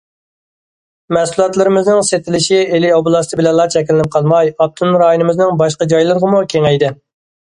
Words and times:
مەھسۇلاتلىرىمىزنىڭ 1.17 1.99
سېتىلىشى 2.07 2.57
ئىلى 2.77 2.89
ئوبلاستى 2.99 3.39
بىلەنلا 3.41 3.67
چەكلىنىپ 3.75 4.09
قالماي، 4.15 4.49
ئاپتونوم 4.55 4.97
رايونىمىزنىڭ 5.03 5.61
باشقا 5.61 5.89
جايلىرىغىمۇ 5.93 6.41
كېڭەيدى. 6.55 6.91